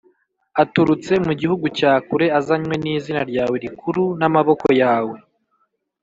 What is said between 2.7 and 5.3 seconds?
n’izina ryawe rikuru, n’amaboko yawe